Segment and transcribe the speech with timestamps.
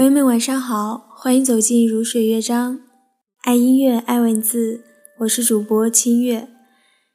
[0.00, 2.80] 朋友们，晚上好，欢迎走进如水乐章，
[3.42, 4.82] 爱音乐，爱文字，
[5.18, 6.48] 我是主播清月。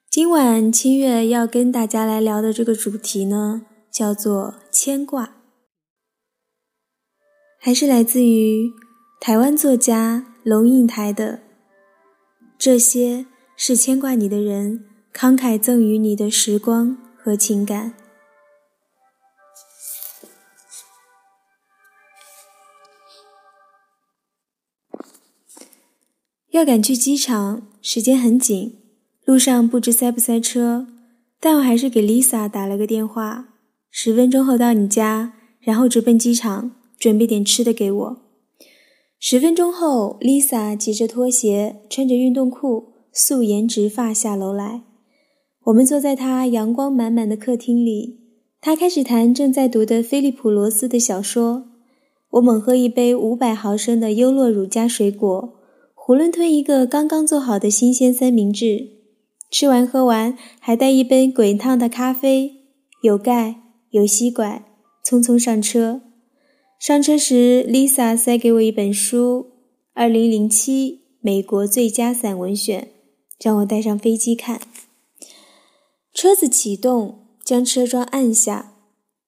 [0.07, 5.37] 今晚清月要跟大家来聊的这个主题呢，叫做牵挂，
[7.59, 8.69] 还是来自于
[9.19, 11.39] 台湾作家龙应台的。
[12.59, 13.25] 这些
[13.57, 17.95] 是牵挂你的人慷慨赠予你的时光和情感。
[26.55, 28.77] 要赶去机场，时间很紧，
[29.25, 30.87] 路上不知塞不塞车，
[31.41, 33.49] 但我还是给 Lisa 打了个电话，
[33.91, 38.17] 十分钟后到你家，然后直奔机场，准备点吃的给我。
[39.19, 44.83] 十分钟后，Lisa 骑着拖鞋，穿着运动裤，素颜直发下楼来。
[45.65, 48.21] 我们坐在她阳光满满的客厅里，
[48.61, 51.65] 她开始谈正在读的菲利普·罗斯的小说。
[52.29, 55.64] 我猛喝一杯五百毫升的优酪乳加水果。
[56.07, 58.89] 囫囵吞一个刚刚做好的新鲜三明治，
[59.49, 62.57] 吃完喝完还带一杯滚烫的咖啡，
[63.01, 63.55] 有盖
[63.89, 64.65] 有吸管，
[65.03, 66.01] 匆匆上车。
[66.79, 69.47] 上车时，Lisa 塞给我一本书，
[69.95, 72.81] 《二零零七美国最佳散文选》，
[73.43, 74.61] 让我带上飞机看。
[76.13, 78.73] 车子启动，将车窗按下，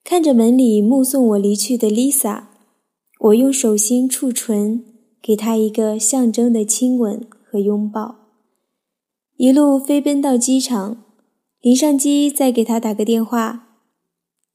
[0.03, 2.44] 看着门里目送我离去的 Lisa，
[3.22, 4.86] 我用手心触唇。
[5.21, 8.15] 给他一个象征的亲吻和拥抱，
[9.35, 11.03] 一路飞奔到机场。
[11.59, 13.67] 临上机再给他打个电话。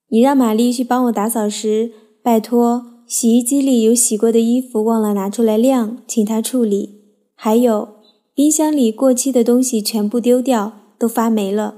[0.09, 7.01] 你让玛丽去帮我打扫时，拜托洗衣机里有洗过的衣服忘了拿出来晾，请他处理。
[7.35, 7.97] 还有
[8.35, 11.77] 冰箱里过期的东西全部丢掉，都发霉了。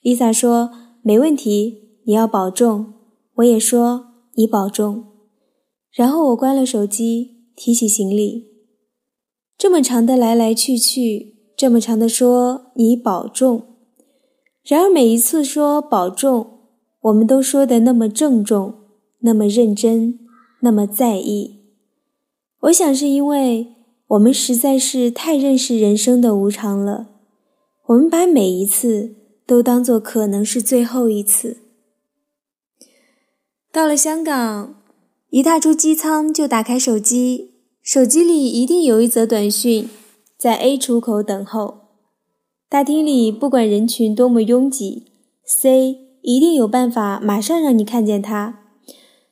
[0.00, 0.70] 丽萨说
[1.02, 2.94] 没问题，你要保重。
[3.36, 5.04] 我也说你保重。
[5.92, 7.35] 然后我关了手机。
[7.56, 8.48] 提起行李，
[9.56, 13.74] 这么长的来来去去，这么长的说你保重。
[14.62, 16.60] 然而每一次说保重，
[17.00, 18.74] 我们都说的那么郑重，
[19.20, 20.18] 那么认真，
[20.60, 21.62] 那么在意。
[22.60, 23.74] 我想是因为
[24.08, 27.08] 我们实在是太认识人生的无常了，
[27.86, 29.14] 我们把每一次
[29.46, 31.62] 都当做可能是最后一次。
[33.72, 34.82] 到了香港。
[35.30, 37.50] 一踏出机舱就打开手机，
[37.82, 39.88] 手机里一定有一则短讯，
[40.38, 41.78] 在 A 出口等候。
[42.68, 45.04] 大厅里不管人群多么拥挤
[45.44, 48.60] ，C 一定有办法马上让你看见他。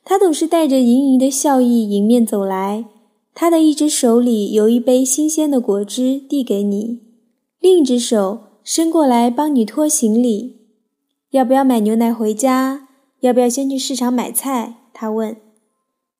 [0.03, 2.85] 他总是带着盈盈的笑意迎面走来，
[3.33, 7.01] 他的一只手里有一杯新鲜的果汁递给你，
[7.59, 10.57] 另一只手伸过来帮你拖行李。
[11.31, 12.87] 要不要买牛奶回家？
[13.21, 14.75] 要不要先去市场买菜？
[14.93, 15.35] 他问。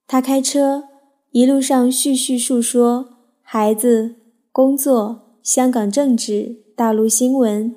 [0.08, 0.84] 他开车，
[1.32, 3.10] 一路上絮絮述说
[3.42, 4.16] 孩子、
[4.52, 7.76] 工作、香港政治、大陆新闻，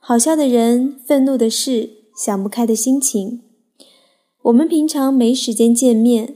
[0.00, 3.42] 好笑的人、愤怒的事、想不开的心情。
[4.42, 6.34] 我们平常没时间见面，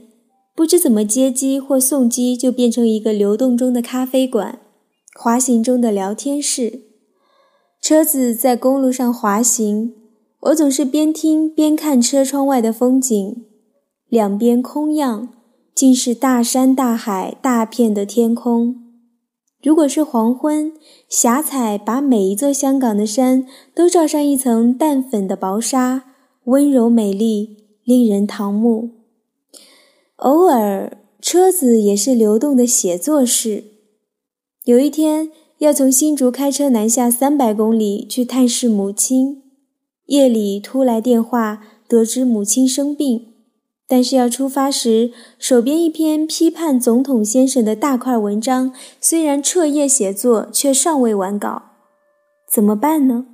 [0.55, 4.59] 不知怎么接机或送机，就变成一个流动中的咖啡馆，
[5.19, 6.81] 滑行中的聊天室。
[7.81, 9.93] 车子在公路上滑行，
[10.39, 13.43] 我总是边听边看车窗外的风景。
[14.13, 15.29] 两边空样，
[15.73, 18.75] 竟是大山大海、大片的天空。
[19.59, 20.71] 如果是黄昏，
[21.09, 26.03] 霞彩把每一座香港的山都罩上一层淡粉的薄纱，
[26.43, 28.91] 温柔美丽，令人唐目。
[30.17, 33.63] 偶尔，车子也是流动的写作室。
[34.65, 39.41] 有一天，要从新竹开车南下三百公里去探视母亲，
[40.05, 43.32] 夜里突来电话，得知母亲生病。
[43.87, 51.63] 但是要出发时，手边一篇批判总统先生的大块文章，虽然彻夜写作，却尚未完稿，
[52.51, 53.25] 怎么办呢？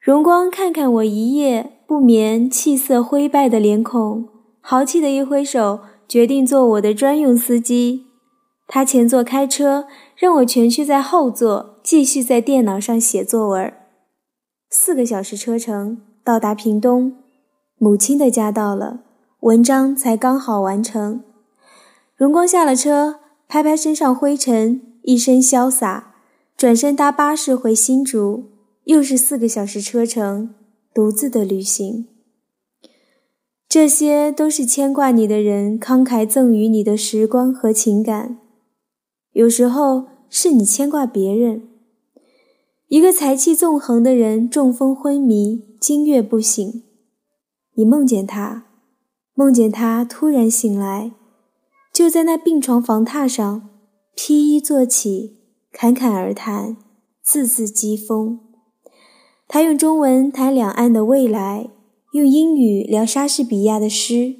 [0.00, 4.28] 荣光看看我一夜不眠、气色灰败的脸孔，
[4.60, 8.06] 豪气的一挥手，决定做我的专用司机。
[8.66, 9.86] 他前座开车，
[10.16, 13.72] 让我蜷曲在后座，继续在电脑上写作文。
[14.70, 17.16] 四个小时车程，到达屏东，
[17.76, 19.00] 母亲的家到了。
[19.40, 21.22] 文章才刚好完成，
[22.14, 26.14] 荣光下了车，拍拍身上灰尘，一身潇洒，
[26.58, 28.50] 转身搭巴士回新竹，
[28.84, 30.54] 又是四个小时车程，
[30.92, 32.06] 独自的旅行。
[33.66, 38.36] 这些都是牵挂你的人慷慨赠予你的时光和情感，
[39.32, 41.66] 有时候是你牵挂别人。
[42.88, 46.82] 一个才气纵横的人中风昏迷，今月不醒，
[47.72, 48.66] 你梦见他。
[49.40, 51.12] 梦见他突然醒来，
[51.94, 53.70] 就在那病床房榻上，
[54.14, 55.38] 披衣坐起，
[55.72, 56.76] 侃侃而谈，
[57.22, 58.38] 字字讥讽。
[59.48, 61.70] 他用中文谈两岸的未来，
[62.12, 64.36] 用英语聊莎士比亚的诗。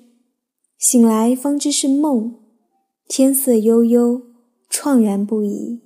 [0.77, 2.35] 醒来方知是梦，
[3.09, 4.21] 天色悠悠，
[4.71, 5.81] 怆然不已。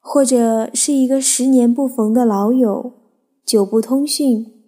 [0.00, 2.94] 或者是一个十年不逢的老友，
[3.46, 4.61] 久不通讯，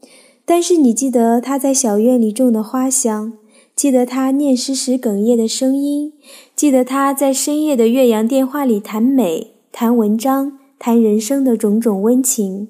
[0.46, 3.38] 但是你记得他在小院里种的花香。
[3.74, 6.12] 记得他念诗时哽咽的声音，
[6.54, 12.68] 记得他在深夜的岳阳电话里谈美、谈文章、谈人生的种种温情。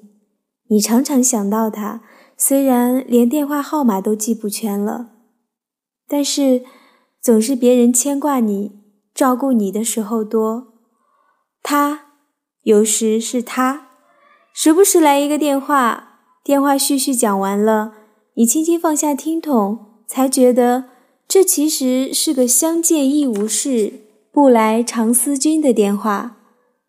[0.69, 2.01] 你常常想到他，
[2.35, 5.11] 虽然连电话号码都记不全了，
[6.07, 6.63] 但是
[7.21, 8.71] 总是别人牵挂你、
[9.13, 10.73] 照顾你的时候多。
[11.61, 12.05] 他
[12.63, 13.89] 有时是他，
[14.51, 16.04] 时不时来一个电话，
[16.45, 17.93] 电话絮絮讲完了，
[18.35, 20.85] 你轻轻放下听筒，才觉得。
[21.27, 23.93] 这其实是个相见亦无事，
[24.31, 26.37] 不来常思君的电话，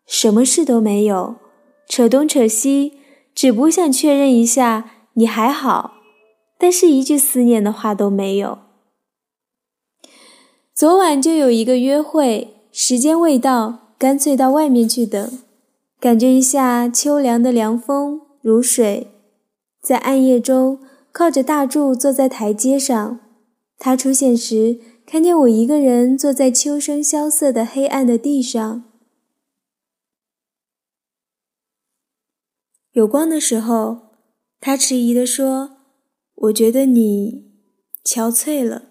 [0.05, 1.37] 什么事都没有，
[1.89, 2.99] 扯东扯西，
[3.33, 5.93] 只不想确认一下你还好，
[6.59, 8.59] 但是一句思念的话都没有。
[10.75, 15.39] 昨晚就有一个约会，时间未到，干脆到外面去等，
[15.99, 19.07] 感觉一下秋凉的凉风如水，
[19.87, 20.81] 在暗夜中
[21.13, 23.21] 靠着大柱坐在台阶上。
[23.77, 28.83] 他出现时，看见我一个人坐在秋声萧瑟的黑暗的地上。
[32.91, 34.09] 有光的时候，
[34.59, 35.77] 他迟疑地说
[36.35, 37.45] ：“我觉得你
[38.03, 38.89] 憔悴了。”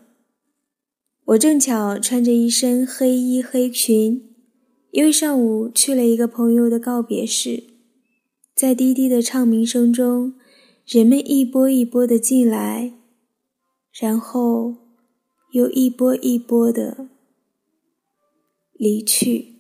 [1.27, 4.35] 我正巧穿着一身黑衣黑裙，
[4.93, 7.65] 因为上午去了一个朋友的告别式，
[8.55, 10.37] 在低低的唱鸣声中，
[10.87, 12.93] 人们一波一波的进来。
[13.93, 14.75] 然后，
[15.51, 17.09] 又一波一波的
[18.73, 19.57] 离去。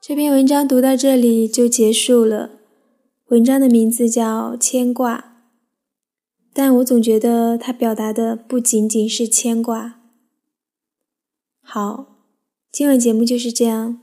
[0.00, 2.60] 这篇文章读到这里就结束了。
[3.28, 5.18] 文章的名字叫《牵挂》。
[6.58, 10.00] 但我总觉得他表达的不仅仅是牵挂。
[11.62, 12.16] 好，
[12.72, 14.00] 今晚节目就是这样，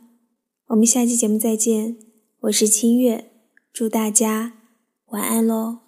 [0.68, 1.98] 我们下期节目再见。
[2.44, 3.30] 我是清月，
[3.74, 4.54] 祝大家
[5.08, 5.85] 晚安喽。